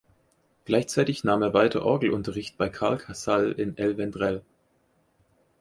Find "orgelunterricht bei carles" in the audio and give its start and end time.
1.85-3.03